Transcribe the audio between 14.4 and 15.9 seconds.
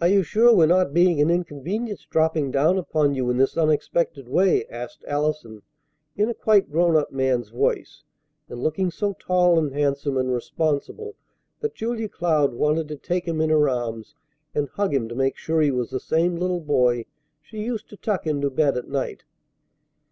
and hug him to make sure he was